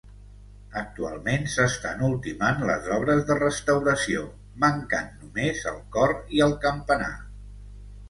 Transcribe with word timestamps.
Actualment 0.79 1.45
s'estan 1.55 2.01
ultimant 2.07 2.65
les 2.71 2.89
obres 2.97 3.23
de 3.29 3.39
restauració, 3.43 4.27
mancant 4.67 5.15
només 5.23 5.65
el 5.77 5.81
cor 5.99 6.19
i 6.41 6.47
el 6.51 6.61
campanar. 6.69 7.17